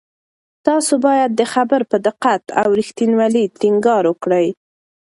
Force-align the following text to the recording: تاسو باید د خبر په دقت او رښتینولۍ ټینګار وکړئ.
تاسو 0.67 0.93
باید 1.05 1.29
د 1.35 1.41
خبر 1.53 1.81
په 1.91 1.97
دقت 2.07 2.43
او 2.61 2.67
رښتینولۍ 2.79 3.45
ټینګار 3.59 4.03
وکړئ. 4.07 4.47